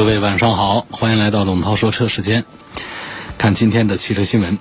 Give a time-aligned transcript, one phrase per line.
[0.00, 2.46] 各位晚上好，欢迎来到董涛说车时间。
[3.36, 4.58] 看今天的汽车新闻。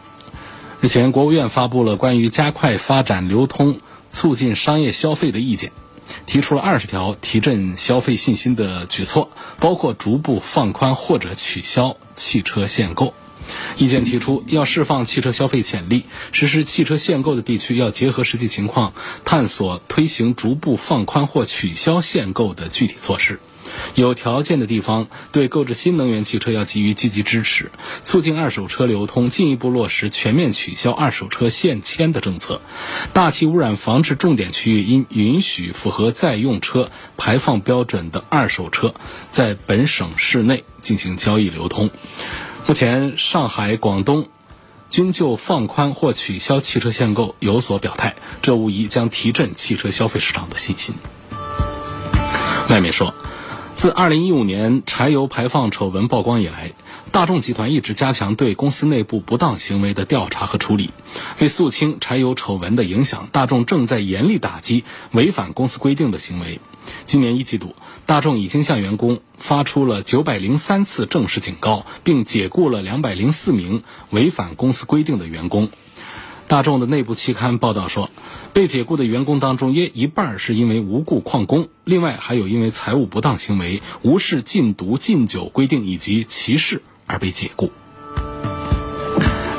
[0.81, 3.79] 日前，国务院发布了关于加快发展流通、
[4.11, 5.71] 促进商业消费的意见，
[6.25, 13.13] 提出了二十条提振消费信心的举措，包括逐步放宽或者取消汽车限购。
[13.77, 18.91] 意见提出，要释放汽车消费潜力，实施汽车限购的地区要结合实际情况，
[19.23, 23.39] 探索推行逐步放宽或取消限购的具体措施。
[23.95, 27.71] 有条件的地方，对购置新能源汽车要给予积极支持，
[28.03, 32.61] 促进二手车流通，进一步落实全面取消二手车限迁的政策。
[33.13, 38.93] 大气污染防治重点区域应允许符合在用车排放标准的二手车
[39.31, 41.89] 在本省市内进行交易流通。
[42.67, 44.29] 目前，上海、广东
[44.89, 50.95] 均就放宽或取消汽车限购有所表态，这无疑将提振汽车消费市场的信心。
[52.69, 53.13] 外媒说。
[53.79, 56.73] 自2015年柴油排放丑闻曝光以来，
[57.13, 60.89] 大众集团一直加强对公司内部不当行为的调查和处理。
[61.39, 64.83] 为肃清柴油丑闻的影响，大众正在严厉打击
[65.13, 66.59] 违反公司规定的行为。
[67.05, 67.73] 今年一季度，
[68.05, 75.69] 大众已经向员工发出了903次正式警告，并解雇了204名违反公司规定的员工。
[76.49, 78.09] 大众的内部期刊报道说，
[78.53, 87.71] 被解雇的员工当中，约一半是因为无故旷工，另外还有因为财务不当行为、无视禁毒禁酒规定以及歧视而被解雇。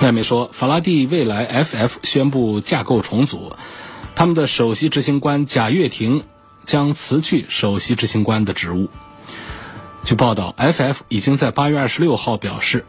[0.03, 3.53] 外媒说，法拉第未来 FF 宣布架构重组，
[4.17, 6.25] 他们的首席执行官贾跃亭
[6.65, 8.89] 将辞去首席执行官的职务。
[10.03, 12.85] 据报道，FF 已经在八月二十六号表示，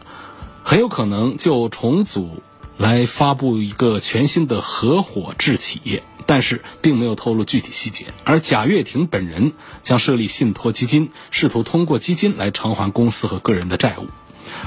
[0.64, 2.42] 很有可能就重组。
[2.82, 8.08] 来发布一个全新的合伙制企业，但是并没有透露具体细节。
[8.24, 9.52] 而贾跃亭本人
[9.84, 14.08] 将设立信托基金，试图通过基金来偿还公司和个人的债务。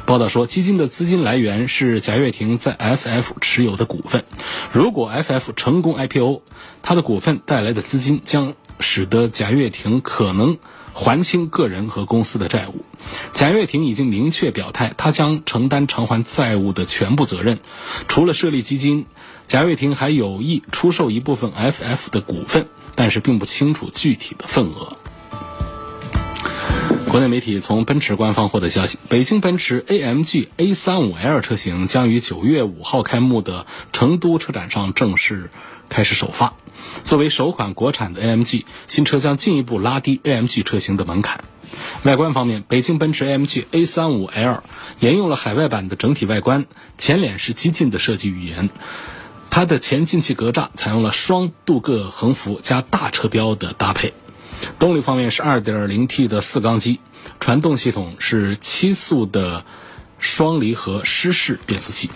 [0.06, 4.24] 报道说，基金的资金来源是贾跃亭在 FF 持有的股份。
[4.72, 6.42] 如果 FF 成功 IPO，
[6.82, 10.58] 他的股份带来的资金将使得贾跃亭可能。
[10.94, 12.84] 还清个人和公司的债务，
[13.34, 17.58] 贾跃亭已经明确表态，他将承担偿还债务的全部责任。
[18.06, 19.06] 除了设立基金，
[19.48, 24.96] 贾跃亭还有意出售一部分 FF 的股份，但是并不清楚具体的份额。
[27.08, 35.50] 国内媒体从奔驰官方获得消息，北京奔驰 AMG A35L 车型将于九月五号开幕的成都车展上正式
[35.88, 36.54] 开始首发。
[37.04, 41.44] 作为首款国产的 AMG 新车，将进一步拉低 AMG 车型的门槛。
[42.04, 44.62] 外观方面，北京奔驰 AMG A35L
[45.00, 46.66] 沿用了海外版的整体外观，
[46.98, 48.70] 前脸是激进的设计语言。
[49.50, 54.12] 它的前进气格栅采用了双镀铬横幅加大车标的搭配。
[54.78, 57.00] 动力方面是 2.0T 的四缸机，
[57.40, 59.64] 传动系统是七速的
[60.18, 62.10] 双离合湿式变速器。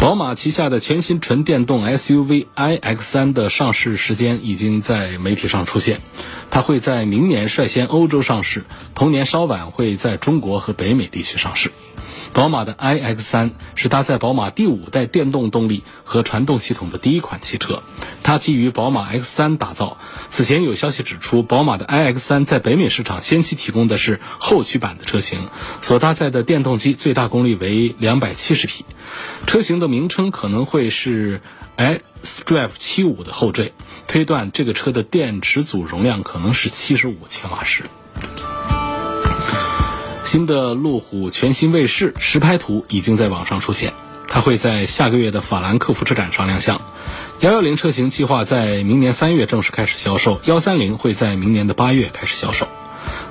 [0.00, 6.02] 宝马旗下的全新纯电动 SUV iX3 的上市时间已经在媒体上出现，
[6.50, 8.64] 它会在明年率先欧洲上市，
[8.94, 11.72] 同年稍晚会在中国和北美地区上市。
[12.32, 17.82] 宝马的 iX3 是搭载宝马第五代电动动力和传动系统的第一款汽车，
[18.22, 19.98] 它基于宝马 X3 打造。
[20.28, 25.48] 此前有消息指出，宝马的 iX3 在北美市场先期提供的是后驱版的车型，
[25.82, 28.84] 所搭载的电动机最大功率为两百七十匹。
[29.46, 31.40] 车型的名称可能会是
[31.76, 33.72] xDrive 七五的后缀，
[34.06, 37.84] 推断这个车的电池组容量可能是七十五千瓦时。
[40.28, 43.94] 新的路虎全新卫士实拍图已经在网上出现，
[44.28, 46.82] 它会在下个月的法兰克福车展上亮相。
[47.40, 52.68] 幺幺零车型计划在明年三月正式开始销售，幺三零会在明年的八月开始销售。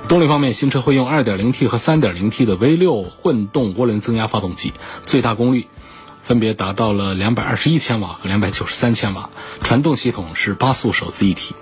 [0.08, 4.72] 动力方面，新车会用二点零 T 和三点零 T 的 V 六混动涡轮增压发动机，
[5.06, 5.68] 最大功率
[6.24, 9.30] 分别达到了两百二十一千瓦和两百九十三千瓦，
[9.62, 11.54] 传动系统是八速手自一体。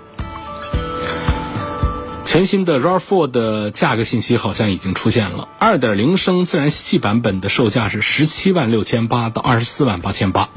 [2.27, 5.47] 全新的 RAV4 的价格信息好像已经出现了。
[5.61, 10.49] 2.0升自然吸气版本的售价是17万6千八到24万8千八，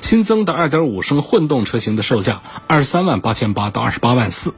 [0.00, 4.52] 新增的2.5升混动车型的售价23万8千八到28万四。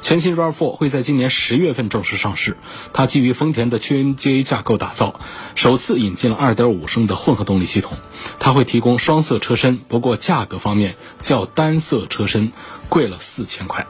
[0.00, 2.56] 全新 RAV4 会在今年十月份正式上市。
[2.94, 5.20] 它基于丰田的 QNGA 架构打造，
[5.54, 7.98] 首次引进了2.5升的混合动力系统。
[8.38, 12.52] 它会提供双色车身，不过价格方面较单色车身
[12.88, 13.86] 贵了四千块。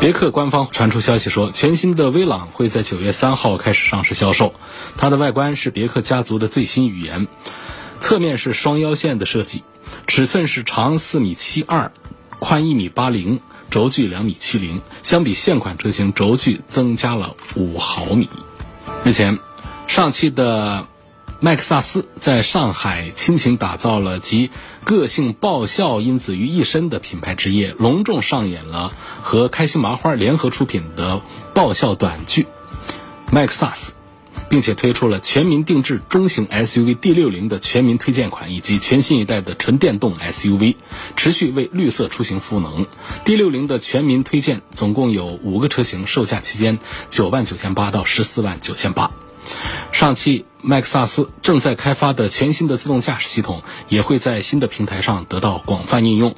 [0.00, 4.54] 别克官方传出消息说，全新的威朗会在九月三号开始上市销售。
[4.96, 7.26] 它的外观是别克家族的最新语言，
[7.98, 9.64] 侧面是双腰线的设计，
[10.06, 11.90] 尺寸是长四米七二，
[12.38, 13.40] 宽一米八零，
[13.70, 14.82] 轴距两米七零。
[15.02, 18.30] 相比现款车型，轴距增加了五毫米。
[19.04, 19.40] 日前，
[19.88, 20.86] 上汽的。
[21.40, 24.50] 麦克萨斯在上海倾情打造了集
[24.82, 28.92] 个性爆笑因子于一身的品牌之夜，隆重上演了
[29.22, 31.22] 和开心麻花联合出品的
[31.54, 32.42] 爆笑短剧
[33.30, 33.92] 《麦克萨斯》，
[34.48, 40.74] 并且推出了全民定制中型 SUV D60 的全民推荐款，以及全新一代的纯电动 SUV，
[41.14, 42.86] 持续为绿色出行赋能。
[43.24, 46.80] D60 的全民推荐总共有五个车型，售价区间
[47.10, 49.12] 九万九千八到十四万九千八。
[49.92, 56.34] 上汽麦克萨斯正在开发的全新的自动驾驶系统，也会在新的平台上得到广泛应用。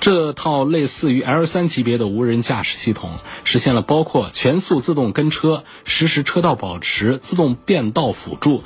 [0.00, 8.62] 这套类似于 L 三级别的无人驾驶系统，实现了包括全速自动跟车、实时车道保持、自动变道辅助。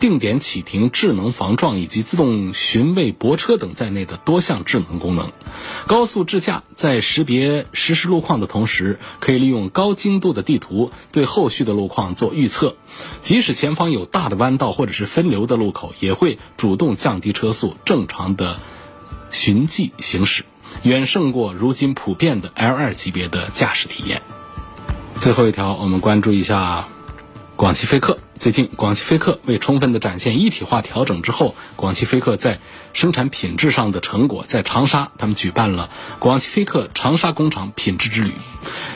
[0.00, 5.32] 定点启停、智能防撞以及自动寻位泊车等在内的多项智能功能。
[5.86, 12.76] 高速智驾在识别实时路况的同时，可以利用高精度的地图对后续的路况做预测。
[13.20, 18.58] 即使前方有大的弯道或者是分流的路口，也会主动降低车速，正常的
[19.30, 20.44] 循迹行驶，
[20.82, 24.22] 远胜过如今普遍的 L2 级别的驾驶体验。
[25.18, 26.88] 最后一条，我们关注一下
[27.58, 28.20] 广汽菲克。
[28.38, 32.60] 最近，广汽菲克为充分的展现一体化调整之后，广汽菲克在
[32.92, 35.90] 生产品质上的成果，在长沙，他们举办了
[36.20, 38.30] 广汽菲克长沙工厂品质之旅。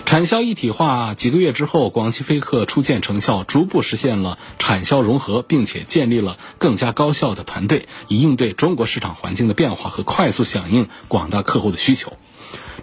[0.06, 12.16] 产销一体化几个月之后，广汽菲克初见成效，逐步实现了产销融合，并且建立了更加高效的团队，以应对中国市场环境的变化和快速响应广大客户的需求。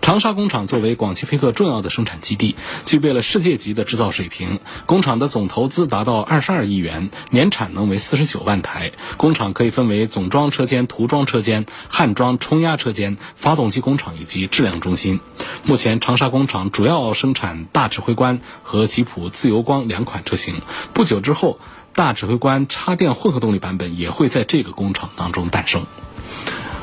[0.01, 2.55] 长沙工厂作为广汽菲克重要的生产基地，
[2.85, 4.59] 具备了世界级的制造水平。
[4.85, 8.91] 工厂的总投资达到二十二亿元，年产能为四十九万台。
[9.17, 15.19] 工厂可以分为总装车间、涂装车间、焊装冲压车间、发动机工厂以及质量中心。
[15.63, 20.61] 目前，长沙工厂主要生产大指挥官和吉普自由光两款车型。
[20.93, 21.59] 不久之后，
[21.93, 25.85] 大指挥官插电混合动力版本也会在这个工厂当中诞生。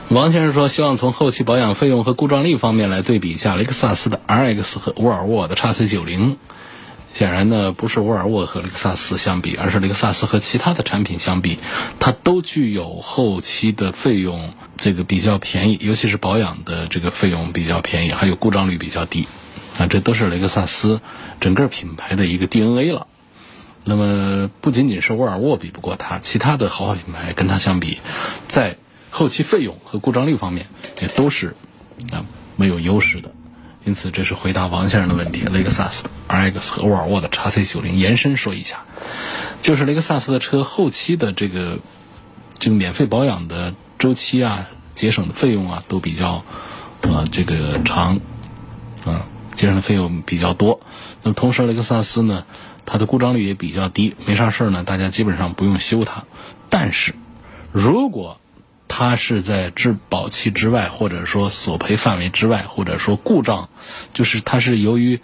[0.08, 6.36] 王先生说：“希望从后期保养费用和故障率方面来对比一下雷克萨斯的 RX 和沃尔沃的 XC90。
[7.12, 11.58] 显然呢，不是沃尔沃和雷克萨斯相比，而是雷克萨斯和其他的产品相比，
[11.98, 19.26] 它都具有后期的费用这个比较便宜，尤其是保养的这个费用比较便宜，还有故障率比较低。
[19.76, 21.00] 啊，这都是雷克萨斯
[21.40, 23.08] 整个品牌的一个 DNA 了。
[23.82, 27.98] 那么不仅仅是沃尔沃比不过它，其他的豪华品牌跟它相比，
[28.46, 28.76] 在
[29.16, 30.66] 后期费用和故障率方面
[31.00, 31.56] 也都是
[32.12, 33.32] 啊没有优势的，
[33.86, 35.46] 因此这是回答王先生的问题。
[35.46, 38.84] 雷克萨斯的 RX 和沃尔沃的 XC90 延伸说一下，
[39.62, 41.78] 就是雷克萨斯的车后期的这个
[42.58, 46.44] 这个免费保养的周期啊，节省的费用啊都比较
[47.00, 48.20] 啊这个长，
[49.06, 49.24] 啊
[49.54, 50.82] 节省的费用比较多。
[51.22, 52.44] 那么同时雷克萨斯呢，
[52.84, 56.24] 它的故障率也比较低，没啥事儿呢，大家基本上不用修它。
[56.68, 57.14] 但是
[57.72, 58.38] 如果
[58.88, 63.68] 它是在质保期之外，或者说索赔范围之外，或者说故障，
[64.14, 65.20] 就是它是由于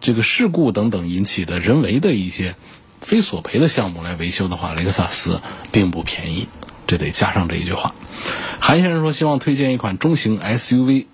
[0.00, 2.54] 这个事故等等引起的人为的一些
[3.00, 5.40] 非索赔的项目来维修的话，雷克萨斯
[5.72, 6.48] 并不便宜，
[6.86, 7.94] 这得加上这一句话。
[8.60, 11.06] 韩先生说，希望推荐一款中型 SUV，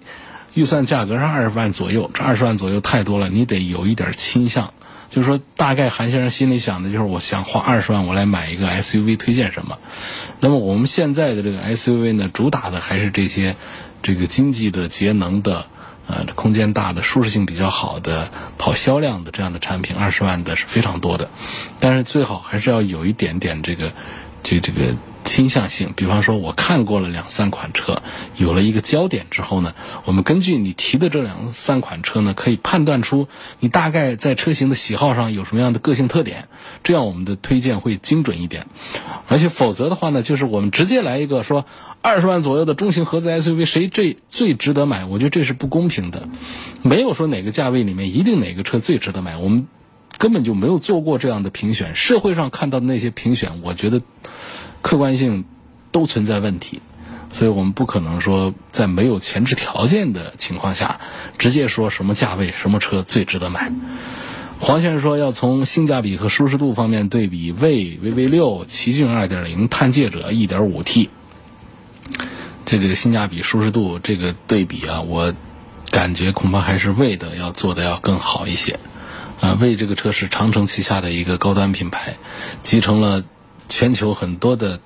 [0.52, 4.74] 预算价格是二十万左右，这二十万左右太多了，你得有一点倾向。
[5.14, 9.78] 就是说，大概韩先生心里想的就是，我想花二十万，我来买一个 SUV，推荐什么？
[10.40, 13.54] 那么我们现在的这个 SUV 呢，主打的还是这些，
[14.02, 15.66] 这个经济的、节能的、
[16.08, 21.30] 呃，空间大的、舒适性比较好的、跑销量的这样的产品，二十万的是非常多的。
[21.78, 23.92] 但是最好还是要有一点点这个，
[24.42, 24.96] 这这个。
[25.24, 28.02] 倾向性，比方说，我看过了两三款车，
[28.36, 33.26] 有了一个焦点之后呢，我们根据你提的这两三款车呢，可以判断出
[33.58, 36.48] 你大概在车型的喜好上有什么样的个性特点，
[36.84, 38.66] 这样我们的推荐会精准一点。
[39.26, 41.64] 而且否则的话呢，就是我们直接来一个说
[42.02, 45.06] 二十万左右的中型合资 SUV，谁最最值得买？
[45.06, 46.28] 我觉得这是不公平的。
[46.82, 49.66] 没有说哪个价位里面一定哪个车最值得买，我们
[50.18, 51.94] 根本就没有做过这样的评选。
[51.94, 54.02] 社会上看到的那些评选，我觉得。
[54.84, 55.46] 客观性
[55.92, 56.82] 都存在问题，
[57.32, 61.00] 所以我们不可能说在没有前置条件的情况下，
[61.38, 63.72] 直接说什么价位什么车最值得买。
[64.60, 71.08] 黄先生说要从性价比和舒适度方面对比魏 VV 六、奇骏2.0、探界者 1.5T。
[72.66, 75.32] 这个性价比、舒适度这个对比啊，我
[75.90, 78.78] 感觉恐怕还是魏的要做的要更好一些。
[79.40, 82.16] 啊，魏这个车是长城旗下的一个高端品牌，
[82.62, 83.24] 集成了
[83.68, 84.80] 全球很多的。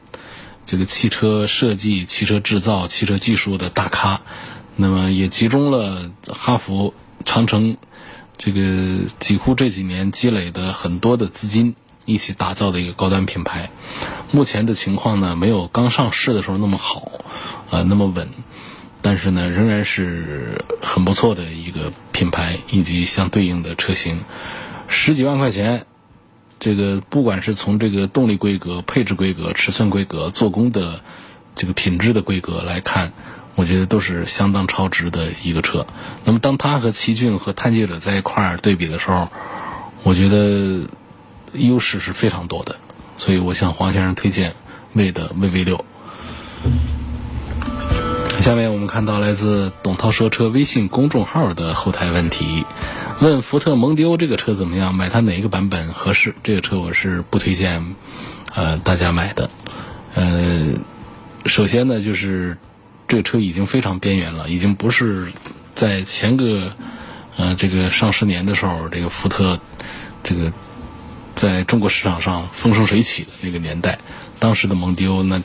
[0.71, 4.21] 这个汽车设计、汽车制造、汽车技术的大咖，
[4.77, 6.93] 那么也集中了哈弗、
[7.25, 7.79] 长城
[8.37, 13.71] 这个几乎这几年积累的很多的资金一起打造的一个高端品牌。
[14.31, 17.13] 目前的情况呢，没有刚上市的时候那么好，
[17.71, 18.29] 啊，那么稳，
[19.01, 24.21] 但是呢，仍然是很不错的一个品牌以及相对应的车型，
[24.87, 25.87] 十几万块钱。
[26.61, 31.01] 这个不管是从这个动力规格、配置规格、尺寸规格、做工的
[31.55, 33.13] 这个品质的规格来看，
[33.55, 35.87] 我觉得都是相当超值的一个车。
[36.25, 39.29] 那么，当它和奇骏和探界者在一块儿对比的时候，
[40.03, 40.89] 我觉得
[41.53, 42.77] 优势是非常多的。
[43.17, 44.55] 所以，我向黄先生推荐
[44.93, 45.85] 魏的 VV 六。
[48.41, 52.65] 下面我们看到来自董涛说车微信公众号的后台问题。
[53.21, 54.95] 问福特蒙迪欧这个车怎么样？
[54.95, 56.37] 买它哪一个版本合适？
[56.45, 57.97] 这个车我是不推荐，
[58.55, 59.51] 呃，大家买的。
[60.15, 60.69] 呃，
[61.47, 62.57] 首先呢，就是
[63.09, 65.33] 这个车已经非常边缘了，已经不是
[65.75, 66.73] 在前个
[67.37, 69.59] 呃这个上十年的时候，这个福特
[70.23, 70.53] 这个
[71.35, 73.99] 在中国市场上风生水起的那个年代。
[74.39, 75.43] 当时的蒙迪欧，呢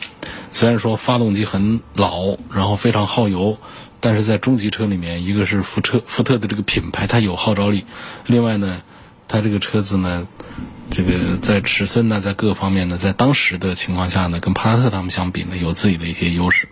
[0.52, 3.58] 虽然说发动机很老，然后非常耗油。
[4.06, 7.86] 但是在中级车里面，一个是福特，福特的这个品牌它有号召力；
[8.26, 8.82] 另外呢，
[9.30, 10.28] 它这个车子呢，
[10.92, 16.68] 这个在尺寸呢，在各方面呢，在当时的情况下呢，跟帕萨特他们相比呢，有自己的一些优势。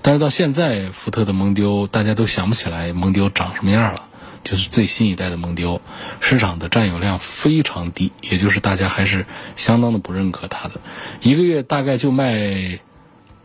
[0.00, 4.04] 但是到现在，福特的蒙迪欧大家都想不起来蒙迪欧长什么样了，
[4.44, 5.80] 就是最新一代的蒙迪欧，
[6.20, 10.80] 市场的占有量非常低，也就是大家还是相当的不认可它的，
[11.20, 12.80] 一个月大概就卖，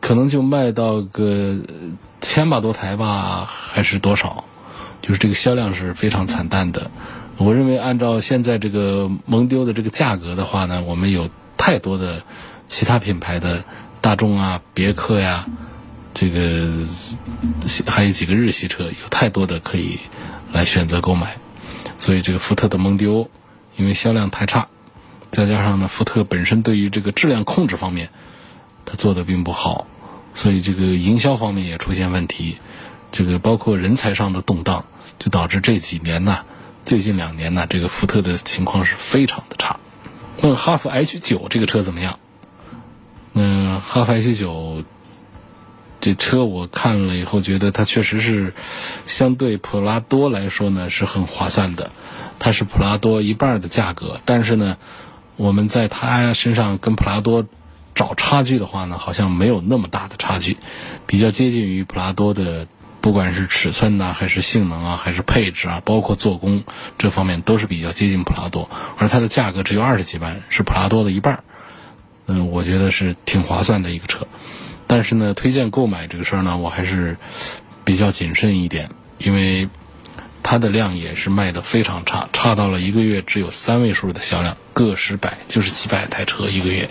[0.01, 1.57] 可能就卖到个。
[2.21, 4.45] 千把多台吧，还是多少？
[5.03, 6.89] 就是这个销量是非常惨淡的。
[7.37, 12.23] 我认为，按照现在这个蒙迪欧的这个价格的话呢，我们有太多的
[12.65, 13.63] 其他品牌的
[14.01, 15.45] 大众啊、别克呀，
[16.15, 16.67] 这个
[17.85, 19.99] 还有几个日系车，有太多的可以
[20.55, 21.37] 来选择购买。
[21.97, 23.29] 所以，这个福特的蒙迪欧
[23.75, 24.67] 因为销量太差，
[25.31, 28.09] 再加上呢，福特本身对于这个质量控制方面，
[28.85, 29.85] 它做的并不好。
[30.33, 32.57] 所以这个营销方面也出现问题，
[33.11, 34.85] 这个包括人才上的动荡，
[35.19, 36.39] 就导致这几年呢，
[36.83, 39.77] 最近两年呢，这个福特的情况是非常的差。
[40.41, 42.19] 问哈弗 H 九这个车怎么样？
[43.33, 44.83] 嗯，哈弗 H 九
[46.01, 48.53] 这车我看了以后，觉得它确实是
[49.07, 51.91] 相对普拉多来说呢是很划算的，
[52.39, 54.77] 它是普拉多一半的价格，但是呢，
[55.35, 57.45] 我们在它身上跟普拉多。
[57.97, 60.57] 找差距的话呢，好像没有那么大的差距，
[61.07, 62.67] 比较接近于普拉多的，
[62.99, 66.65] 不管是尺寸呐，还是性能啊，还是配置啊，包括做工
[66.97, 71.43] 这方面都是比较接近普拉多，而它的价格只有二十几万，是普拉多的一半儿
[72.25, 74.27] 嗯，我觉得是挺划算的一个车，
[74.87, 77.17] 但是呢，推荐购买这个事儿呢，我还是
[77.83, 79.67] 比较谨慎一点，因为
[80.43, 86.89] 它的量也是卖的非常差，差到了一个月只有三位数的销量，个十百就是几百台车一个月。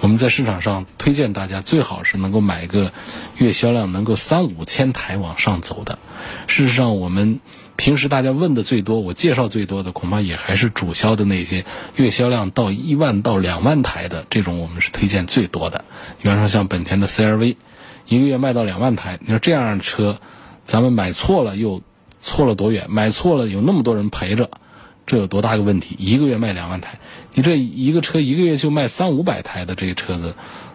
[0.00, 2.92] 我们在市场上推荐大家，最好是能够买一个
[3.36, 5.98] 月销量能够三五千台往上走的。
[6.46, 7.38] 事实上，我们
[7.80, 11.64] 平时大家问的最多，我介绍最多的，恐怕也还是主销的那些
[11.96, 15.86] 月销量到一万到两万台的这种，我们是推荐最多的。
[16.20, 17.56] 比方说像本田的 CR-V，
[18.04, 20.20] 一个月卖到两万台，你说这样的车，
[20.66, 21.80] 咱们买错了又
[22.18, 22.84] 错了多远？
[22.90, 24.50] 买错了有那么多人陪着。
[25.06, 25.96] 这有多大个问题？
[25.98, 27.00] 一个月卖两万台，
[27.32, 30.34] 你这一个车一个月就卖三五百台的这个车子，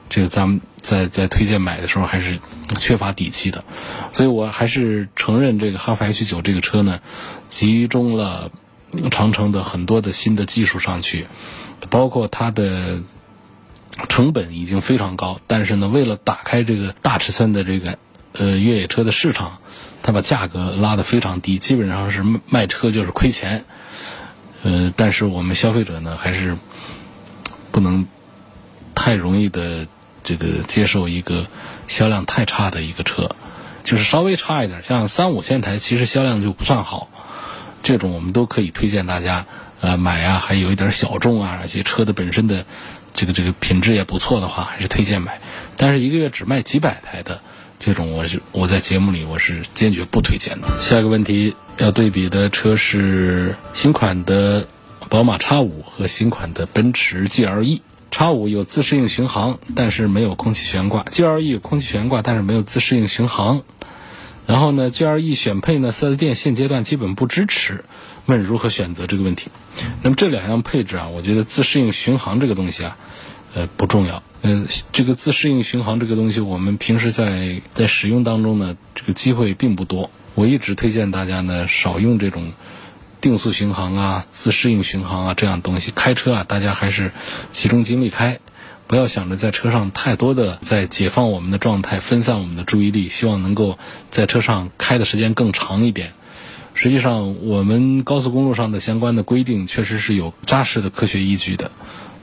[0.09, 2.39] 这个咱们在在推荐买的时候还是
[2.77, 3.63] 缺乏底气的，
[4.11, 6.99] 所以我还是承认这个哈弗 H 九这个车呢，
[7.47, 8.51] 集中了
[9.11, 11.27] 长城的很多的新的技术上去，
[11.89, 13.01] 包括它的
[14.09, 17.97] 成本已经非常高，但是呢，为了打开这个大尺寸的这个
[18.33, 19.59] 呃越野车的市场，
[20.03, 23.65] 它把价格拉得非常低，基本上是卖车就是亏钱。
[24.63, 26.57] 呃，但是我们消费者呢，还是
[27.71, 28.07] 不能
[28.95, 29.87] 太容易的
[30.25, 31.47] 这个接受一个
[31.87, 33.29] 销量太差的一个车，
[33.83, 37.07] 就是稍微差一点，像三五千台，其实销量就不算好。
[37.83, 39.45] 这种我们都可以推荐大家
[39.79, 42.65] 呃买啊，还有一点小众啊，而且车的本身的
[43.13, 45.39] 这个这个品质也不错的话，还是推荐买。
[45.77, 47.41] 但是一个月只卖几百台的，
[47.79, 50.67] 这种我是我在节目里我是坚决不推荐的。
[50.81, 54.65] 下一个问题要对比的车是新款的
[55.07, 57.81] 宝马 X 五和新款的奔驰 GLE。
[58.11, 63.63] X 五有自适应巡航，但是没有空气悬挂；GLE 有空气悬挂，但是没有自适应巡航。
[64.47, 67.83] 然后呢，GLE 选配呢，4S 店现阶段基本不支持。
[68.27, 69.51] 问如何选择这个问题？
[70.01, 72.97] 那么这两样配置啊，我觉得自适应巡航这个东西啊，
[73.53, 74.23] 呃不重要。
[74.41, 80.09] 呃，这个自适应巡航这个东西，我们平时在在使用当中呢，这个机会并不多。
[80.33, 82.53] 我一直推荐大家呢，少用这种
[83.25, 85.89] 定速巡航啊、自适应巡航啊这样东西。
[85.89, 87.11] 开车啊，大家还是
[87.51, 88.39] 集中精力开。
[88.85, 93.79] 不要想着在车上太多的在解放我们的状态，分散我们的注意力，希望能够
[94.11, 96.13] 在车上开的时间更长一点。
[96.75, 101.71] 实际上，我们高速公路上的相关的规定确实是有扎实的科学依据的，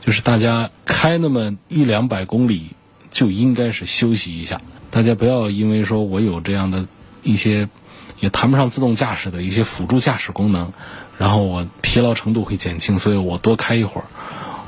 [0.07, 2.77] 就是大家开那么一两百公里
[3.11, 4.61] 就应该是休息一下。
[4.93, 6.87] 大家不要因为说我有这样的
[7.25, 7.69] 一些
[8.23, 10.73] 也谈不上自动驾驶的一些辅助驾驶功能，
[11.19, 14.05] 然后我疲劳程度会减轻，所以我多开一会儿。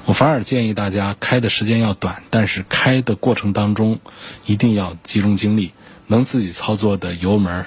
[0.06, 4.00] 我反而建议大家开的时间要短，但是开的过程当中
[4.44, 5.73] 一定要集中精力，
[6.08, 7.66] 能自己操作的油门、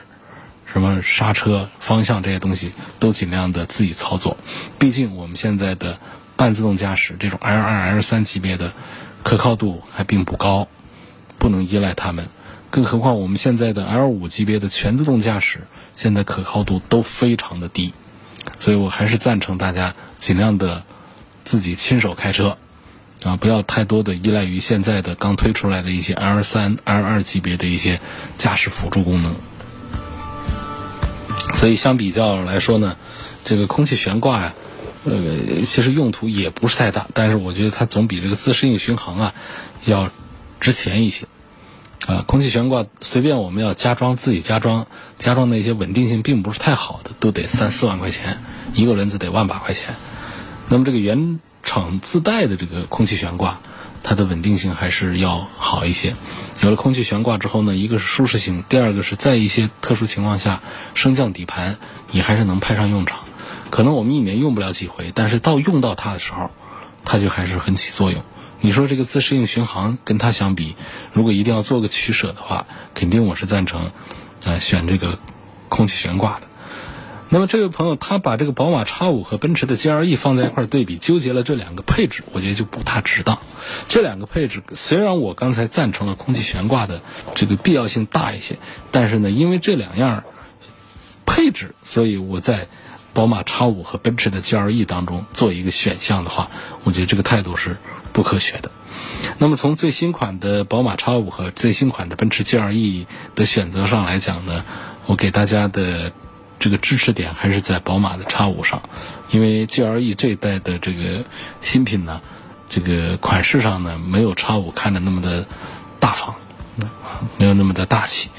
[0.65, 4.35] 什么刹车、方向这些东西都尽量的自己操作。
[4.77, 5.99] 毕竟我们现在的
[6.35, 8.73] 半自动驾驶这种 L 二、L 三级别的
[9.23, 10.67] 可靠度还并不高，
[11.39, 12.27] 不能依赖它们。
[12.69, 15.61] 更何况我们现在的 L 五级别的全自动驾驶，
[15.97, 17.93] 现在可靠度都非常的低，
[18.57, 20.83] 所以我还是赞成大家尽量的。
[21.47, 22.57] 自己亲手开车，
[23.23, 28.01] 啊，不要太多的依赖于现在的刚推出来的一些 L 三、L 二级别的一些
[28.35, 29.33] 驾驶辅助功能。
[31.53, 32.97] 所以相比较来说呢，
[33.45, 34.53] 这个空气悬挂呀，
[35.05, 39.33] 呃，其实用途也不是太大，但是我觉得它总比这个自适应巡航啊
[39.85, 40.11] 要
[40.59, 41.27] 值钱一些。
[42.07, 44.87] 啊，空气悬挂随便我们要加装，自己加装，
[45.19, 48.39] 加装那些稳定性并不是太好的，都得三四万块钱，
[48.73, 49.95] 一个轮子得万把块钱。
[50.69, 53.59] 那么这个原厂自带的这个空气悬挂，
[54.03, 56.15] 它的稳定性还是要好一些。
[56.61, 60.61] 有了空气悬挂之后呢，一个是舒适性，第二个是在一些特殊情况下，
[60.93, 61.77] 升降底盘
[62.11, 63.19] 你还是能派上用场。
[63.69, 66.51] 可能我们一年用不了几回，但是到用到它的时候，
[67.03, 68.23] 它就还是很起作用。
[68.59, 70.75] 你说这个自适应巡航跟它相比，
[71.13, 73.91] 如果一定要做个取舍的话，肯定我是赞成，
[74.43, 75.19] 呃，选这个
[75.69, 76.47] 空气悬挂的。
[77.29, 83.37] 那么这位朋友他把这个宝马 X 五和奔驰的 GLE 放在一块对比，纠结了这两个配置，我觉得就不大值当。
[83.89, 87.01] 这两个配置虽然我刚才赞成了空气悬挂的
[87.35, 88.57] 这个必要性大一些，
[88.91, 90.23] 但是呢，因为这两样
[91.25, 92.69] 配置，所以我在
[93.13, 96.49] 宝马 X 五和奔驰的 GLE 当中做一个选项的话，
[96.85, 97.75] 我觉得这个态度是
[98.17, 98.71] 不科学的。
[99.37, 104.65] 那么从最新款的宝马 X 五和最新款的奔驰 GLE 的选择上来讲呢，
[105.05, 106.11] 我给大家的。
[106.59, 108.81] 这个支持点还是在宝马的 X 五上，
[109.29, 111.23] 因为 GLE 这一代的这个
[111.61, 112.19] 新品呢，
[112.67, 115.45] 这个款式上呢没有 X 五看着那么的
[115.99, 116.33] 大方，
[117.37, 118.29] 没有那么的大气，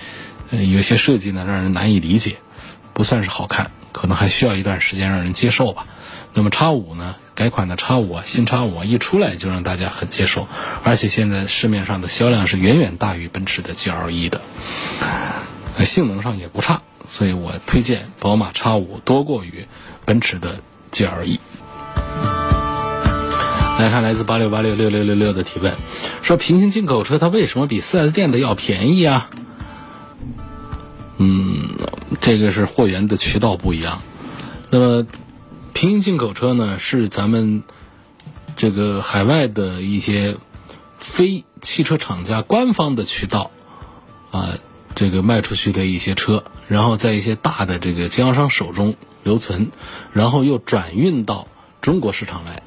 [0.50, 2.38] 呃，有些设计呢让人难以理解，
[2.92, 5.86] 不算是好看，可能还需要一段时间让人接受吧。
[6.34, 10.48] 那么 X 五呢，改款的叉五啊，新叉五啊一出来就让大家很接受，
[10.83, 14.40] 而且现在市面上的销量是远远大于奔驰的 GLE 的，
[15.85, 16.83] 性能上也不差。
[17.09, 19.68] 所以我推荐宝马叉五多过于
[20.05, 20.59] 奔驰的
[20.90, 21.38] GLE。
[23.79, 25.77] 来看来自八六八六六六六六的提问，
[26.22, 29.31] 说平行进口车它为什么比 4S 店的要便宜啊？
[31.18, 31.68] 嗯，
[32.20, 34.03] 这个是货源的渠道不一样。
[34.70, 35.07] 那么
[35.72, 37.62] 平行进口车呢，是咱们
[38.57, 40.37] 这个海外的一些
[40.98, 43.50] 非汽车厂家官方的渠道
[44.31, 44.59] 啊。
[44.94, 49.70] 这个卖出去的一些车，然后在一些大的这个经销商手中留存，
[50.12, 51.46] 然后又转运到
[51.81, 52.64] 中国市场来，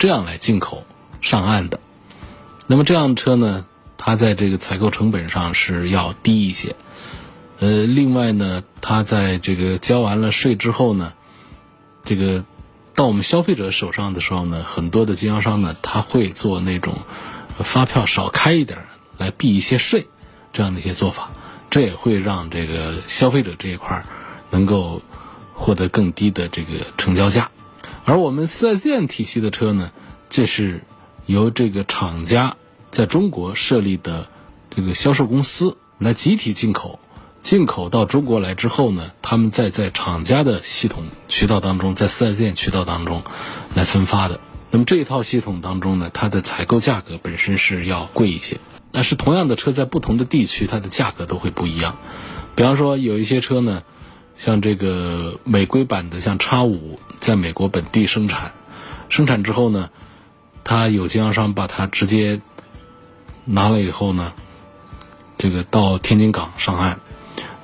[0.00, 0.82] 这样来进口
[1.20, 1.78] 上岸的。
[2.66, 3.66] 那么这样的车呢，
[3.98, 6.74] 它在这个采购成本上是要低一些。
[7.60, 11.12] 呃，另外呢，它在这个交完了税之后呢，
[12.08, 12.42] 这个
[12.94, 17.02] 到我们消费者手上的时候呢，很多的经销商呢，他会做那种
[17.58, 18.78] 发票少开一点
[19.18, 20.08] 来避一些税。
[20.50, 21.30] 这样的一些做法，
[21.68, 24.06] 这也会让这个消费者这一块
[24.48, 25.02] 能够
[25.52, 27.50] 获得更低的这个成交价。
[28.06, 29.90] 而我们四 S 店体系的车呢，
[30.30, 30.82] 这是
[31.26, 32.56] 由这个厂家
[32.90, 34.28] 在中国设立的
[34.74, 36.98] 这个销售公司来集体进口，
[37.40, 43.22] 进口到中国来之后呢，他们再在厂家的系统渠道当中，在四 S 店渠道当中
[43.74, 44.40] 来分发的。
[44.70, 48.58] 那么这一套系统当中呢，它的采购价格本身是要贵一些。
[48.90, 51.96] 但是同样的车在不同的地区，它的价格都会不一样。
[52.54, 53.82] 比方说，有一些车呢，
[54.34, 58.52] 像这个美规版的，像叉五，在美国本地生产，
[59.08, 59.90] 生产之后呢，
[60.64, 62.40] 它有经销商把它直接
[63.44, 64.32] 拿了以后呢，
[65.38, 67.00] 这个到天津港上岸，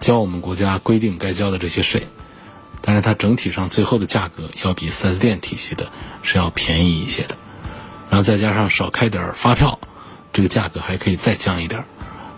[0.05, 2.07] 交我们国家规定该交的这些税，
[2.83, 5.91] 但是它整体上最后的价格要比 4S 店体系的
[6.23, 7.37] 是要便宜一些的，
[8.11, 9.81] 然后再加上少开点发票，
[10.35, 11.85] 这个价格还可以再降一点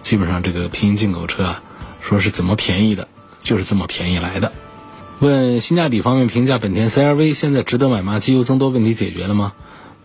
[0.02, 1.62] 基本上这个平行进口车啊。
[2.00, 3.08] 说是怎么便宜的，
[3.42, 4.52] 就是这么便宜来的。
[5.18, 8.20] 问性价比方面评价，本田 CRV 现在值得买吗？
[8.20, 9.54] 机油增多问题解决了吗？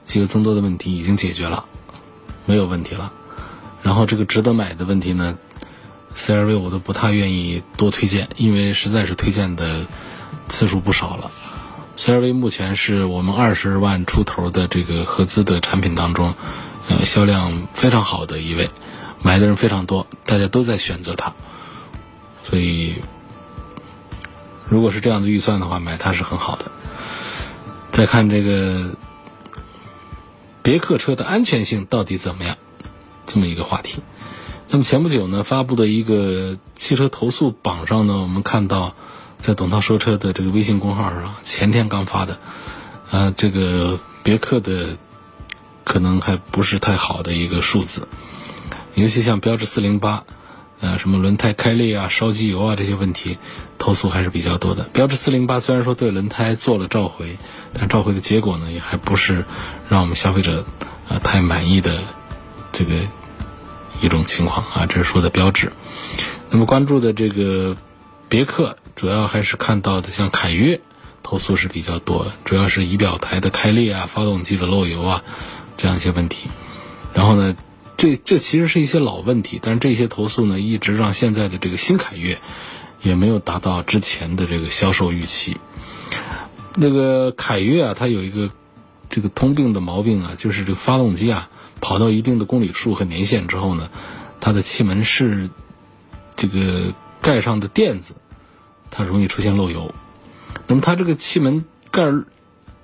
[0.04, 1.66] 机油增多的问题已经解决了，
[2.48, 3.14] 没有问题了。
[3.84, 5.38] 然后这个值得买的问题呢
[6.18, 9.86] ，CRV 我都不太愿意多推荐，因为实在是推荐的
[10.50, 11.32] 次数不少了。
[11.98, 16.34] CRV 目前是我们二十万出头的这个合资的产品当中，
[16.88, 18.70] 呃，销量非常好的一位，
[19.22, 21.34] 买的人非常多，大家都在选择它。
[22.44, 22.96] 所以，
[24.68, 26.72] 如果是这样的预算的话，买它是很好的。
[27.92, 28.96] 再看这个
[30.64, 32.58] 别克车的安全性到底怎么样，
[33.28, 34.00] 这么一个话题。
[34.74, 38.96] 那么前不久呢，发布的一个汽车投诉榜上呢，我们看到
[39.38, 42.40] 在董涛说车的这个微信公号上，前天刚发的，
[43.12, 44.96] 啊，这个别克的
[45.84, 48.08] 可能还不是太好的一个数字，
[48.94, 50.24] 尤其像标致四零八。
[50.80, 53.38] 呃，什么轮胎开裂啊、烧机油啊这些问题，
[53.78, 54.86] 投诉还是比较多的。
[54.86, 57.38] 标致四零八虽然说对轮胎做了召回，
[57.72, 59.46] 但召回的结果呢，也还不是
[59.90, 60.66] 让我们消费者
[61.08, 62.00] 啊太满意的
[62.72, 62.96] 这个
[64.02, 64.86] 一种情况啊。
[64.88, 65.72] 这是说的标志。
[66.50, 67.78] 那么关注的这个
[68.28, 70.82] 别克，主要还是看到的像凯越
[71.24, 75.24] 投诉是比较多，主要是仪表台的开裂啊、发动机的漏油啊
[75.78, 76.50] 这样一些问题。
[77.14, 77.56] 然后呢？
[77.98, 82.40] 这这其实是一些老问题，但是这些投诉呢，一直让现在的这个新凯越
[83.04, 85.58] 也没有达到之前的这个销售预期。
[86.74, 88.50] 那个凯越啊，它有一个
[89.12, 93.90] 这个通病的毛病啊，就是这个发动机啊，跑到一定的公里数和年限之后呢，
[94.40, 95.50] 它的气门室
[96.38, 98.16] 这个盖上的垫子，
[98.92, 99.94] 它容易出现漏油。
[100.68, 102.04] 那么它这个气门盖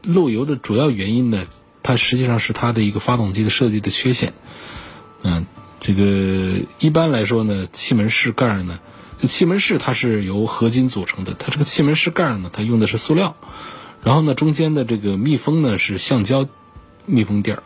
[0.01, 1.45] 漏油的主要原因呢，
[1.83, 4.33] 它实际上是它的一个发动机的设计的缺陷。
[5.23, 5.45] 嗯，
[5.79, 8.79] 这个一般来说呢，气门室盖呢，
[9.19, 13.35] 就气门室它是由合金组成的，它这个气门室盖呢，它用的是塑料，
[14.03, 16.47] 然后呢，中间的这个密封呢是橡胶
[17.05, 17.63] 密封垫儿，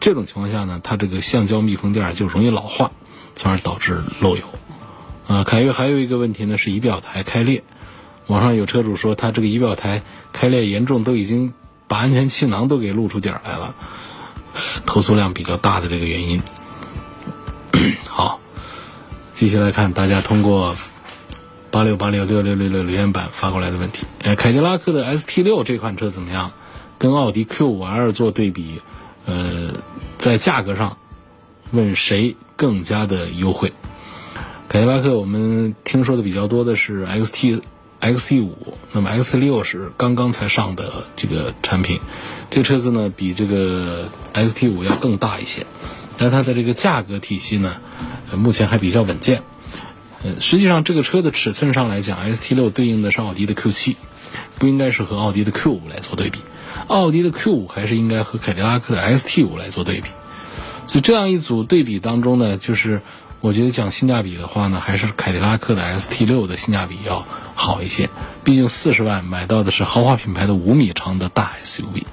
[0.00, 2.90] 这种情况下呢，它这个橡胶密封垫儿就容易老化，
[3.34, 4.42] 从而导致漏油。
[5.26, 7.64] 啊，凯越还有一个问题呢是仪表台开裂，
[8.28, 11.52] 网上有车主说他这个仪表台开裂严重，都已经
[11.88, 13.74] 把安全气囊都给露出点儿来了，
[14.86, 16.42] 投诉量比较大的这个原因。
[18.08, 18.40] 好，
[19.32, 20.76] 继续来看大家通过
[21.70, 24.06] 八六八六六六六六留言板发过来的问题。
[24.22, 26.52] 呃，凯迪拉克的 ST 六这款车怎么样？
[26.98, 28.80] 跟奥迪 Q 五 L 做对比，
[29.26, 29.74] 呃，
[30.18, 30.96] 在价格上，
[31.72, 33.72] 问谁更加的优惠？
[34.68, 37.62] 凯迪拉克我们听说的比较多的是 XT
[38.00, 42.00] XT 五，那么 X 六是刚刚才上的这个产品，
[42.50, 45.66] 这个车子呢比这个 XT 五要更大一些。
[46.18, 47.76] 但它的这个价格体系呢，
[48.36, 49.42] 目前还比较稳健。
[50.22, 53.96] 呃，实际上这个车的尺寸上来讲，ST 六对应的是奥迪的 Q 七，
[54.58, 56.40] 不应该是和奥迪的 Q 五来做对比。
[56.86, 60.08] 奥迪的 Q 五还是应该和凯迪拉克的 ST 五来做对比。
[60.86, 63.02] 所以这样一组对比当中呢，就是
[63.40, 68.10] 我觉得讲性价比的话呢，还是凯迪拉克的 ST 六的性价比要好一些。
[68.44, 72.04] 毕竟四十万买到的是豪华品牌的五米长的大 SUV，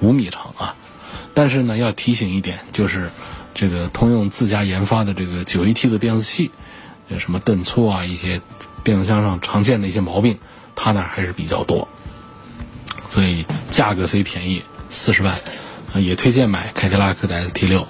[0.00, 0.74] 五米长啊。
[1.34, 3.10] 但是呢，要提醒一点就是。
[3.52, 6.52] 这个通用自家研发的这个九 AT 的变速器，
[7.18, 8.40] 什么顿挫啊，一些
[8.84, 10.38] 变速箱上常见的一些毛病，
[10.76, 11.88] 它那还是比较多。
[13.10, 15.36] 所以价格虽便宜，四十万，
[15.94, 17.86] 也推荐买凯迪拉克的 ST 六，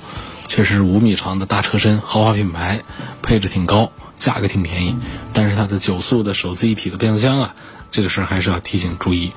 [0.48, 2.82] 确实五米长的大车身，豪华品牌，
[3.22, 4.96] 配置挺高，价格挺便宜。
[5.32, 7.54] 但是它的九速的手自一体的变速箱啊，
[7.90, 9.32] 这个事儿还是要提醒注意，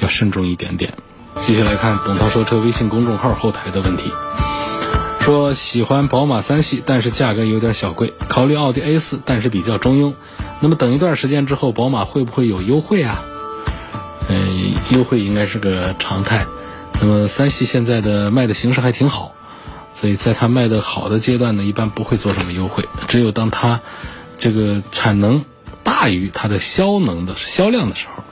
[0.00, 0.94] 要慎重一点点。
[1.40, 4.10] 继续来看董涛说车微信公众号后台的问题。
[5.20, 10.14] 说喜欢宝马三系，但是价格有点小贵，考虑奥迪 A 四，但是比较中庸。
[10.60, 13.22] 那么等一段时间之后，宝马会不会有优惠啊？
[14.28, 16.46] 嗯，优惠应该是个常态。
[17.00, 19.32] 那么三系现在的卖的形势还挺好，
[19.92, 22.88] 所以在它卖的好的阶段呢，一般不会做什么优惠。
[23.06, 23.80] 只有当它
[24.38, 25.44] 这个产能
[25.84, 28.24] 大于它的销能的销量的时候，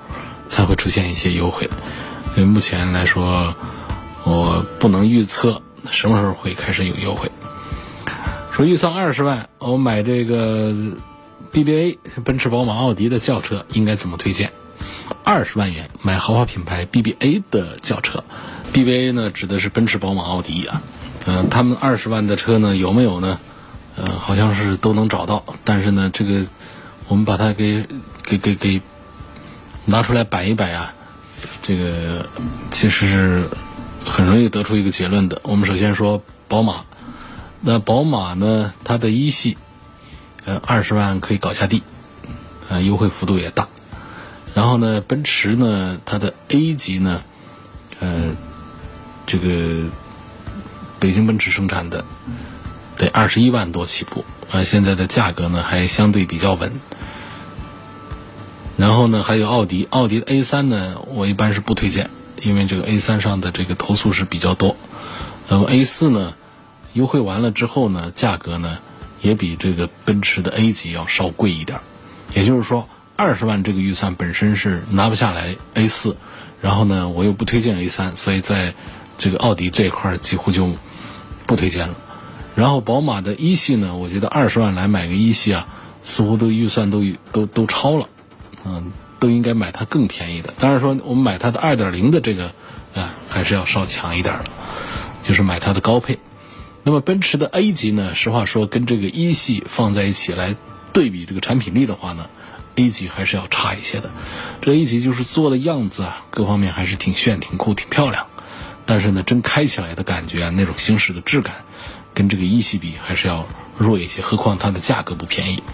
[0.48, 1.68] 才会出现一些优惠。
[2.34, 3.54] 所以目前来说，
[4.24, 5.62] 我不能预测。
[5.90, 7.30] 什么时候会开始有优惠？
[8.52, 10.72] 说预算二十万，我买这个
[11.52, 14.52] BBA 奔驰、宝马、奥迪的轿车应该怎么推荐？
[15.24, 18.24] 二十万元买豪华品牌 BBA 的轿车
[18.74, 20.82] ，BBA 呢指的是奔驰、宝马、奥迪啊。
[21.24, 23.40] 嗯，他们二十万的车呢有没有呢？
[23.96, 26.44] 呃，好像是都能找到，但是呢，这个
[27.08, 27.86] 我们把它给
[28.22, 28.82] 给给给
[29.86, 30.92] 拿出来摆一摆啊，
[31.62, 32.28] 这个
[32.70, 33.48] 其实是
[34.04, 35.40] 很容易得出一个结论的。
[35.44, 36.82] 我们首先说宝马，
[37.62, 39.56] 那宝马呢，它的一系
[40.44, 41.82] 呃二十万可以搞下地，
[42.68, 43.68] 啊，优惠幅度也大。
[44.54, 47.22] 然后呢，奔驰呢，它的 A 级呢，
[48.00, 48.36] 呃，
[49.26, 49.88] 这个
[51.00, 52.04] 北京奔驰生产的。
[52.96, 56.80] 得二十一万多起步，啊，现在的价格呢还相对比较稳。
[58.76, 64.76] 然后呢，还有奥迪，奥迪的 A 三呢，我一般是不推荐，因为这个 A 三上的这个投诉是比较多。
[65.48, 66.34] 那么 A 四呢，
[66.92, 68.78] 优惠完了之后呢，价格呢
[69.20, 71.80] 也比这个奔驰的 A 级要稍贵一点。
[72.32, 76.16] 也就是说，二十万这个预算本身是拿不下来 A 四，
[76.60, 78.74] 然后呢，我又不推荐 A 三，所以在
[79.18, 80.72] 这个奥迪这一块几乎就
[81.46, 81.94] 不推荐了。
[82.56, 85.66] 然后宝马的一系呢，我觉得二十万来买个一系啊，
[86.02, 88.08] 似乎都预算都都都超了，
[88.64, 90.52] 嗯，都应该买它更便宜的。
[90.58, 92.52] 当然说我们买它的二点零的这个
[92.94, 94.44] 啊，还是要稍强一点的，
[95.22, 96.18] 就是买它的高配。
[96.82, 100.54] 那么奔驰的 A 级呢，实话说跟这个一系放在一起来
[100.92, 102.26] 对比这个产品力的话呢
[102.76, 104.10] ，A 级还是要差一些的。
[104.62, 108.26] 这 A 级就是做的样子啊，各方面还是挺炫、挺酷、挺漂亮，
[108.86, 111.54] 但是呢，真开起来的感觉啊，那种行驶的质感。
[112.14, 113.44] 跟这个一系比还是要
[113.76, 115.64] 弱一些，何况它的价格不便宜。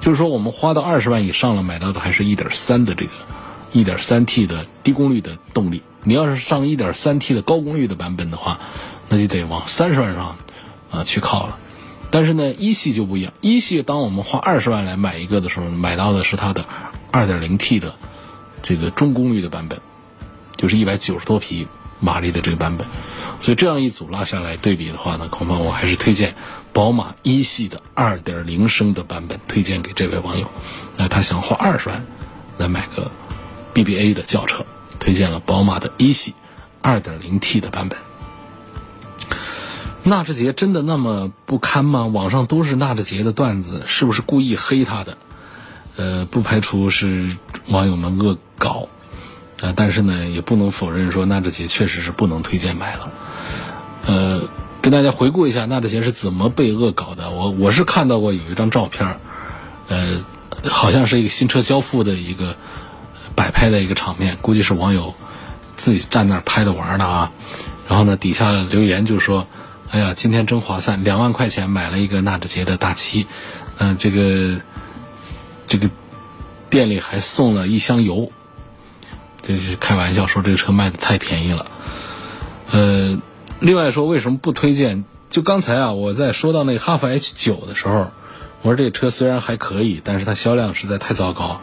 [0.00, 3.12] 就是说，我们花到二十万以上了，买到的还是一点三的这个
[3.70, 5.82] 一点三 T 的低功率的动力。
[6.02, 8.58] 你要是上一点三 T 的高功率的版本的话，
[9.08, 10.36] 那就得往三十万上
[10.90, 11.58] 啊去靠了。
[12.14, 13.32] 但是呢，一系就不一样。
[13.40, 16.64] 一系当我们花二十万来买一个的时候，买到的是它的
[17.10, 17.96] 二点零 T 的
[18.62, 19.80] 这个中功率的版本，
[20.56, 21.66] 就是一百九十多匹
[21.98, 22.86] 马力的这个版本。
[23.40, 26.36] 所以这样一组拉下来对比的话呢，恐怕我还是推荐
[26.72, 30.48] 宝马一系的2.0升的版本，推荐给这位网友。
[30.96, 32.06] 那他想花二十万
[32.58, 33.10] 来买个
[33.74, 34.64] BBA 的轿车，
[35.00, 36.32] 推荐了宝马的一系
[36.84, 37.98] 2.0T 的版本。
[40.06, 42.04] 纳智捷真的那么不堪吗？
[42.04, 45.16] 网上都是纳智捷的段子，是不是故意黑他的？
[45.96, 47.34] 呃，不排除是
[47.68, 48.88] 网友们恶搞，
[49.62, 53.12] 啊，但是呢，也不能否认说纳智捷确实是不能推荐买了。
[54.06, 54.42] 呃，
[54.82, 57.30] 跟大家回顾一下纳智捷是怎么被恶搞的。
[57.30, 59.18] 我我是看到过有一张照片，
[59.88, 60.22] 呃，
[60.68, 62.56] 好像是一个新车交付的一个
[63.34, 65.14] 摆拍的一个场面，估计是网友
[65.78, 67.32] 自己站那儿拍的玩的啊。
[67.88, 69.46] 然后呢，底下留言就说
[69.94, 73.28] ：“哎呀，今天真划算，两万块钱买了一个纳智捷的大七，
[73.78, 74.60] 嗯，这个
[75.68, 75.88] 这个
[76.68, 78.32] 店里还送了一箱油。”
[79.46, 81.66] 这是开玩笑说这个车卖的太便宜了，
[82.72, 83.20] 呃。
[83.60, 85.04] 另外说，为什么不推荐？
[85.30, 88.10] 就刚才啊，我在说到那个哈弗 H 九的时候，
[88.62, 91.60] 我说这个车虽然还可以，但是它销量实在太糟糕，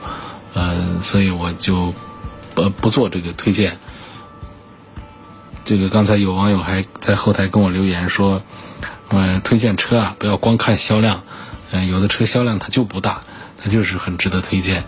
[0.53, 1.93] 嗯，所以我就
[2.55, 3.77] 不不做这个推荐。
[5.71, 8.41] 这个刚才有网友还在后台跟我留言说，
[9.07, 11.23] 嗯，推荐车啊，不要光看销量，
[11.71, 13.21] 嗯，有的车销量它就不大，
[13.57, 14.83] 它就是很值得推荐。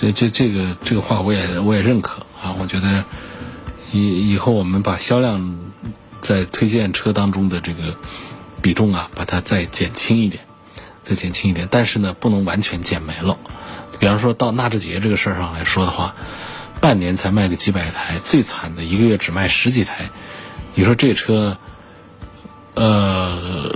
[0.00, 3.04] 这这这个这个话我也我也认可啊，我觉得
[3.90, 5.58] 以以后我们把销量。
[6.20, 7.96] 在推荐车当中的这个
[8.62, 10.44] 比重啊，把它再减轻一点，
[11.02, 11.66] 再减轻一点。
[11.68, 13.38] 但是呢，不能完全减没了。
[13.98, 16.14] 比方说到纳智捷这个事儿上来说的话，
[16.82, 20.10] 半年才卖个几百台，最惨的一个月只卖十几台。
[20.74, 21.56] 你说这车，
[22.74, 23.70] 呃，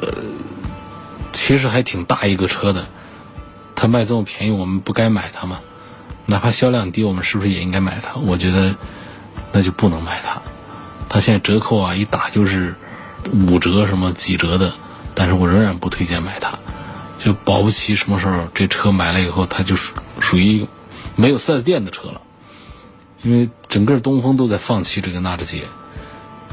[1.32, 2.88] 其实还挺大一个车的，
[3.76, 5.60] 它卖这么便宜，我们不该买它吗？
[6.26, 8.16] 哪怕销量低，我们是不是也应该买它？
[8.16, 8.74] 我觉得
[9.52, 10.42] 那就不能买它。
[11.08, 12.74] 它现在折扣啊，一打就是
[13.32, 14.72] 五折什么几折的，
[15.14, 16.58] 但是我仍然不推荐买它，
[17.20, 20.66] 就保不齐什么时候这车买了以后，它就属属于
[21.14, 22.20] 没有 4S 店的车了，
[23.26, 25.64] 因为整个东风都在放弃这个纳智捷，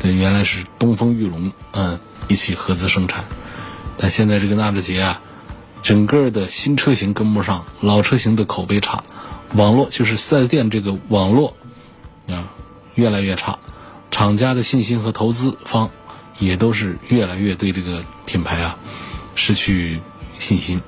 [0.02, 3.26] 对，原来是东风裕隆嗯一起合资生产，
[3.96, 5.22] 但现在这个纳智捷啊，
[5.84, 9.04] 整个的新车型跟不上，老车型的口碑差，
[9.54, 11.56] 网络就是 4S 店这个网络
[12.28, 12.50] 啊
[12.96, 13.60] 越来越差。
[14.10, 15.92] 厂家的信心和投资方
[16.40, 18.80] 也都是越来越对这个品牌啊
[19.36, 20.02] 失去
[20.40, 20.82] 信心。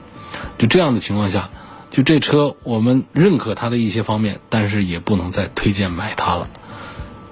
[0.58, 1.52] 就这样的情况下，
[1.96, 6.50] 就这车我们认可它的一些方面，但是也不能再推荐买它了。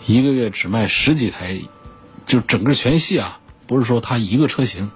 [0.06, 1.60] 一个月只卖十几台，
[2.26, 4.89] 就整个全系啊，不是说它一个车型，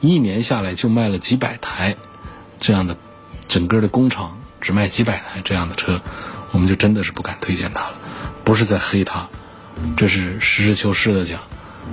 [0.00, 1.96] 一年下来就卖了几百台
[2.58, 2.96] 这样的，
[3.48, 6.00] 整个的工厂只卖几百台这样的车，
[6.52, 7.96] 我们就真的是不敢推荐它了。
[8.44, 9.28] 不是在黑它，
[9.94, 11.38] 这是实事求是的讲，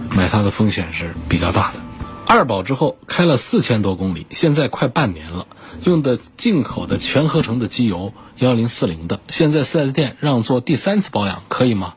[0.10, 1.85] 买它的风险是比较大的。
[2.28, 5.46] 二保之后开了四千多公里，现在快半年了，
[5.84, 11.94] 用的进口的全合成的机油幺零四零的，现在 4S 店让做第三次保养，可以吗？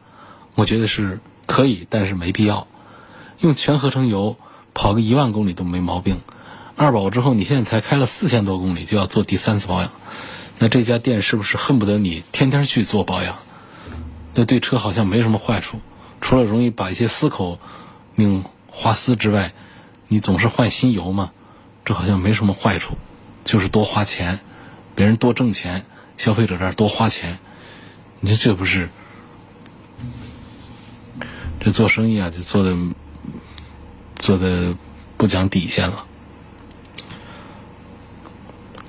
[0.55, 2.67] 我觉得是可以，但是没必要。
[3.41, 4.37] 用全合成油
[4.75, 6.21] 跑个一万公里都没毛病。
[6.77, 9.91] 二保之后，你现在才开了四千多公里就要做第三次保养，
[10.59, 13.37] 那这家店是不是恨不得你天天去做保养？
[14.35, 15.79] 那对车好像没什么坏处，
[16.21, 17.59] 除了容易把一些丝口
[18.15, 19.55] 拧花丝之外，
[20.09, 21.33] 你总是换新油嘛，
[21.85, 22.97] 这好像没什么坏处，
[23.45, 24.41] 就是多花钱，
[24.95, 25.85] 别人多挣钱，
[26.17, 27.39] 消费者这儿多花钱，
[28.21, 28.89] 你说这不是？
[31.61, 32.77] 这做生意啊，就做的
[34.17, 34.75] 做的
[35.17, 36.07] 不讲底线了。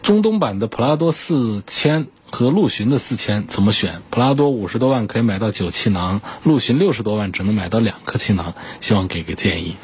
[0.02, 4.02] 中东版的普拉多四千和陆巡的四千怎么选？
[4.10, 9.76] 普拉多五十多万可以买到九气囊，陆巡六十多万只能买到两颗气囊，希望给个建议。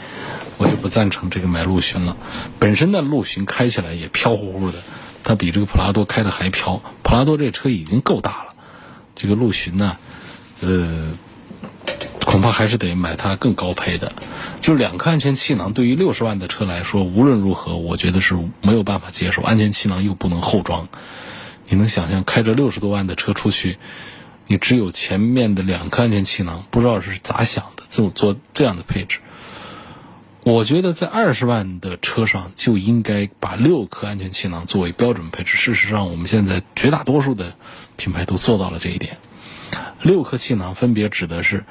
[0.58, 2.18] 我就不赞成这个买陆巡了。
[2.60, 4.80] 本身的陆巡开起来也飘乎乎的，
[5.24, 6.82] 它比这个普拉多开的还飘。
[7.04, 8.54] 普拉多这车已经够大了，
[9.16, 9.98] 这个陆巡呢，
[10.62, 11.18] 呃。
[12.26, 14.12] 恐怕还是得买它更高配的，
[14.60, 19.44] 就两颗安全气囊，对于六十万的车来说，无论如何，我觉得是没有办法接受。
[19.44, 20.90] 安全气囊又不能后装，
[21.70, 23.78] 你能想象开着六十多万的车出去，
[24.48, 29.20] 你只有前面的两颗安全气囊，不知道是咋想的，这么做这样的配置？
[30.46, 35.58] 我觉得在二十万的车上就应该把六颗安全气囊作为标准配置。
[35.58, 37.56] 事实上，我们现在绝大多数的
[37.98, 39.18] 品牌都做到了这一点。
[40.02, 41.66] 六颗气囊分别指的是。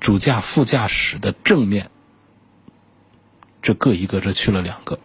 [0.00, 1.90] 主驾、副驾驶的正面，
[3.62, 5.00] 这各一个，这去了两个。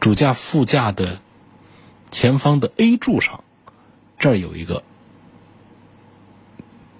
[0.00, 1.20] 主驾、副驾的
[2.10, 3.44] 前方的 A 柱上，
[4.18, 4.82] 这儿有一个，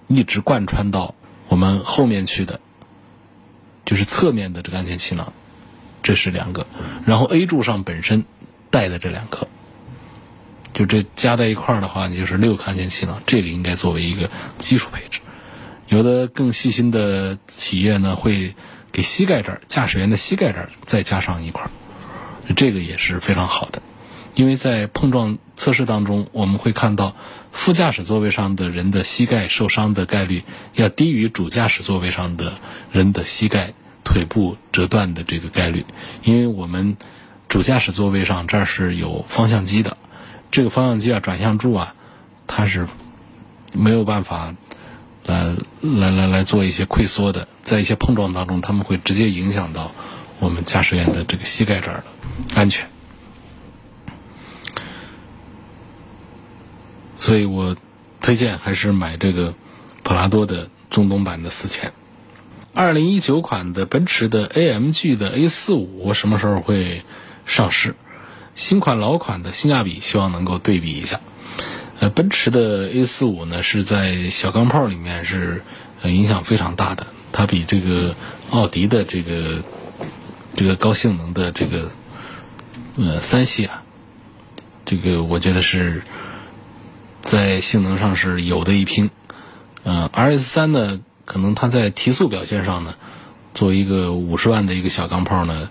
[0.07, 1.15] 一直贯穿到
[1.49, 2.61] 我们后面去的，
[3.85, 5.33] 就是侧面的这个安全气囊，
[6.01, 6.65] 这是两个。
[7.05, 8.25] 然后 A 柱上本身
[8.69, 9.47] 带的这两颗，
[10.73, 13.21] 就这加在一块儿的话，你就是六个安全气囊。
[13.25, 15.19] 这个应该作为一个基础配置。
[15.87, 18.55] 有的更细心的企业呢，会
[18.91, 21.71] 给膝盖这儿驾驶员的膝盖这儿再加上一块儿，
[22.55, 23.81] 这个也是非常好的。
[24.35, 27.15] 因为在碰撞测试当中，我们会看到
[27.51, 30.43] 副驾驶座位上的人的膝盖受伤的概率
[30.73, 32.53] 要低于主驾驶座位上的
[32.91, 35.85] 人的膝盖腿部折断的这个概率。
[36.23, 36.97] 因为我们
[37.47, 39.97] 主驾驶座位上这儿是有方向机的，
[40.51, 41.95] 这个方向机啊、转向柱啊，
[42.47, 42.87] 它是
[43.73, 44.55] 没有办法。
[45.25, 49.93] 来来来来做一些溃缩的，在一些碰撞当中，他们会直接影响到
[50.39, 52.85] 我们驾驶员的这个膝盖这儿的安全。
[57.23, 57.77] 所以我
[58.19, 59.53] 推荐还是买这个
[60.03, 61.93] 普拉多的中东版的四千。
[62.73, 67.03] 二零一九款的奔驰的 AMG 的 A 四五什么时候会
[67.45, 67.95] 上市？
[68.55, 71.21] 新款老款的性价比，希望能够对比一下。
[72.01, 75.61] 呃，奔驰的 A 四五呢，是在小钢炮里面是
[76.03, 77.07] 影响非常大的。
[77.31, 78.17] 它比这个
[78.49, 79.63] 奥迪的这个
[80.55, 81.89] 这个高性能的这个
[82.97, 83.83] 呃三系啊，
[84.83, 86.03] 这个我觉得是
[87.33, 89.09] 在性能上是有的一拼。
[89.81, 92.93] 呃，RS 三呢，可能它在提速表现上呢，
[93.55, 95.69] 作为一个五十万的一个小钢炮呢，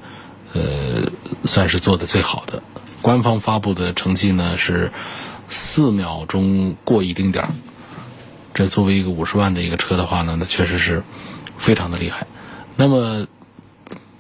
[0.55, 1.13] 呃，
[1.45, 2.65] 算是做的最好的。
[3.01, 4.91] 官方发布的成绩呢是。
[5.49, 7.51] 四秒钟过一丁点儿，
[8.55, 11.03] 这作为一个五十万的一个车的话呢，那确实是
[11.59, 12.27] 非常的厉害。
[12.77, 13.27] 那么，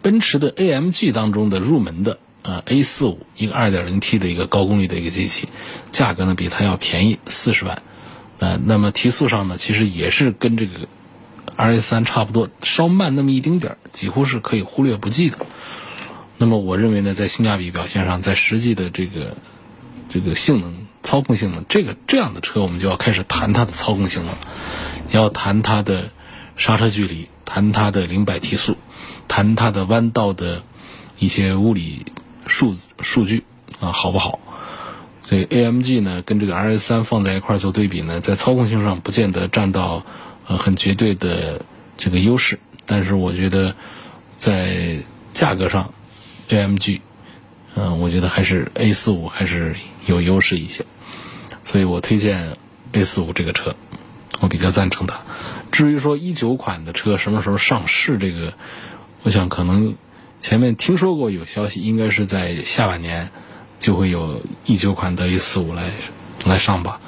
[0.02, 5.48] 奔驰的 AMG 当中的入门的呃 A 四五一个二点零 T 的一个高功率的一个机器，
[5.90, 7.82] 价格呢比它要便宜四十万。
[8.38, 10.88] 呃，那么提速上呢，其实也是跟这个
[11.56, 15.38] RS 三差不多，稍慢那么一丁点儿，几乎是可以忽略不计的。
[16.38, 19.36] 那么我认为呢，在性价比表现上，在实际的这个
[20.10, 20.86] 这个性能。
[21.04, 24.36] 操控性能，这个这样的车，我们就要开始谈它的操控性能，
[25.10, 26.10] 要谈它的
[26.56, 28.76] 刹车距离，谈它的零百提速，
[29.26, 30.62] 谈它的弯道的
[31.18, 32.06] 一些物理
[32.46, 33.44] 数字数据
[33.80, 34.38] 啊，好不好？
[35.24, 40.04] 所以 AMG 呢，跟这个 RS 三放在一块做对比呢，在操控性上不见得占到
[40.46, 41.64] 呃很绝对的
[41.96, 43.74] 这个优势，但是我觉得
[44.36, 44.98] 在
[45.32, 45.94] 价格上
[46.48, 47.00] ，AMG，
[47.76, 49.76] 嗯，我觉得还是 A 四五还是
[50.06, 50.84] 有优势一些。
[51.64, 52.56] 所以我推荐
[52.90, 53.74] A 四五这个车，
[54.40, 55.20] 我比较赞成它。
[55.70, 58.52] 至于说一九款的车什么时候上市，这个
[59.22, 59.94] 我想可能
[60.42, 63.30] 前面听说过有消息，应该是在下半年
[63.78, 65.92] 就会有一九款德 A 四五来
[66.44, 67.00] 来上吧。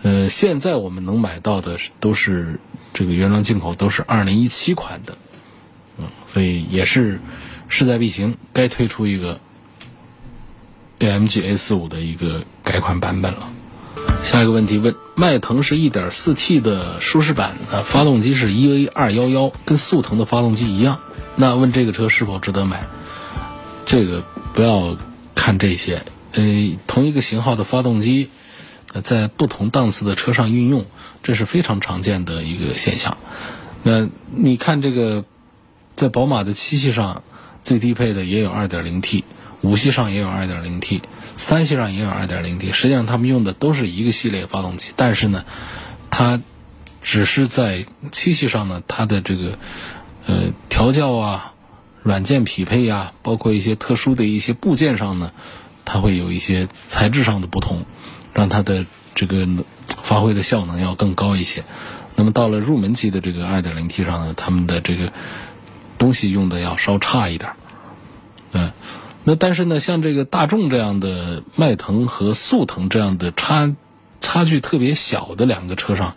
[0.00, 2.60] 呃，现在我们能买到的都是
[2.94, 5.18] 这个原装进口，都是二零一七款的，
[5.98, 7.20] 嗯，所以也是
[7.68, 9.38] 势在必行，该推出一个
[11.00, 13.50] AMG A 四五的一个改款版本了。
[14.24, 21.00] 下一个问题问：迈腾是一点四 T 的舒适版发动机是 EA 二幺幺，跟速腾的发动机一样，
[21.38, 22.82] 那问这个车是否值得买？
[23.86, 24.22] 这个
[24.52, 24.98] 不要
[25.34, 26.42] 看这些，呃，
[26.86, 28.28] 同一个型号的发动机。
[29.04, 30.86] 在不同档次的车上运用，
[31.22, 33.18] 这是非常常见的一个现象。
[33.82, 35.26] 那你看这个，
[35.94, 37.22] 在宝马的七系上，
[37.62, 39.24] 最低配的也有 2.0T，
[39.60, 41.02] 五系上也有 2.0T，
[41.36, 42.72] 三系上也有 2.0T。
[42.72, 45.44] 实际上，他们用的都是一个系列发动机，但是呢，
[46.10, 46.40] 它
[47.02, 49.58] 只是在七系上呢，它的这个
[50.26, 50.44] 呃
[50.78, 51.54] 调教啊、
[52.04, 55.32] 软件匹配啊，包括一些特殊的一些部件上呢，
[55.84, 57.84] 它会有一些材质上的不同。
[58.32, 59.48] 让它的这个
[59.88, 61.64] 发挥的效能要更高一些。
[62.14, 65.12] 那么到了入门级的这个 2.0T 上呢，他们的这个
[65.98, 67.50] 东西用的要稍差一点。
[68.52, 68.70] 嗯，
[69.24, 73.74] 那但是呢，像这个大众这样的迈腾和速腾这样的差
[74.20, 76.14] 差距特别小的两个车上，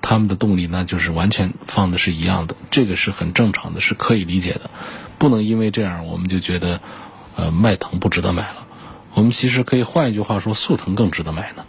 [0.00, 4.70] 他们的动力那就是完全放的是一样的，这个是很正常的，是可以理解的。
[5.18, 6.80] 不能因为这样我们就觉得
[7.36, 8.66] 呃迈腾不值得买了。
[9.14, 11.64] 我们其实可以换一句话说，速腾更值得买呢。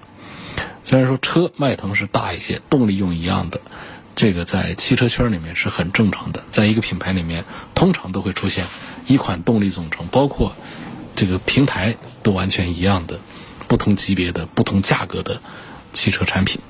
[0.85, 3.59] 虽然说车迈腾是大一些，动力用一样的，
[4.15, 6.43] 这个在汽车圈里面是很正常的。
[6.51, 8.65] 在一个品牌里面，通常都会出现
[9.07, 10.53] 一款动力总成，包括
[11.15, 13.19] 这个平台都完全一样的，
[13.67, 15.41] 不同级别的、不同价格的
[15.91, 16.61] 汽车产品。